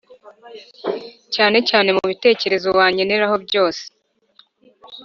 cyane 1.33 1.57
cyane 1.69 1.89
mu 1.95 2.03
bitekerezo 2.11 2.67
wankeneraho 2.77 3.35
byose 3.45 3.83